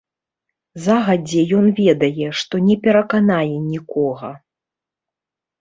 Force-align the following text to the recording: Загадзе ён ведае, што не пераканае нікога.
Загадзе 0.85 1.41
ён 1.57 1.65
ведае, 1.81 2.27
што 2.39 2.55
не 2.71 2.75
пераканае 2.87 3.55
нікога. 3.73 4.29